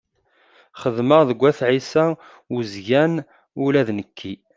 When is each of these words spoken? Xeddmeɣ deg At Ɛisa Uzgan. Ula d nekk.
Xeddmeɣ 0.81 1.21
deg 1.29 1.41
At 1.49 1.59
Ɛisa 1.69 2.05
Uzgan. 2.55 3.13
Ula 3.65 3.81
d 3.87 3.89
nekk. 3.97 4.19